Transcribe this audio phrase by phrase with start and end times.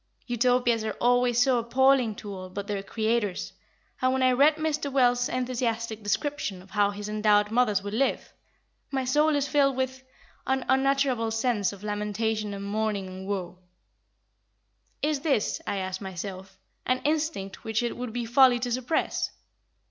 [0.25, 3.53] Utopias are always so appalling to all but their creators,
[4.01, 4.91] and when I read Mr.
[4.91, 8.33] Wells' enthusiastic description of how his endowed mothers will live,
[8.89, 10.01] my soul is filled with
[10.47, 13.59] "an unutterable sense of lamentation and mourning and woe."
[15.03, 16.57] Is this, I ask myself,
[16.87, 19.29] an instinct which it would be folly to suppress?